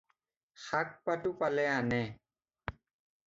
শাক-পাতো 0.63 1.29
পালে 1.39 1.63
আনে। 1.79 2.03